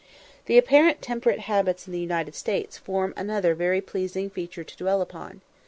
[0.47, 4.99] The apparently temperate habits in the United States form another very pleasing feature to dwell
[4.99, 5.41] upon.